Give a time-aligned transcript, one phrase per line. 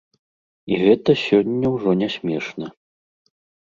[0.71, 2.77] І гэта сёння ўжо не смешна.